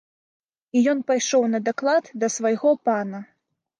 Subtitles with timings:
[0.77, 3.19] І ён пайшоў на даклад да свайго пана.